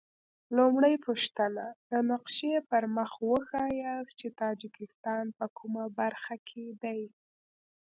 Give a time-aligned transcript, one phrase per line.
[0.57, 7.01] لومړۍ پوښتنه: د نقشې پر مخ وښایاست چې تاجکستان په کومه برخه کې دی؟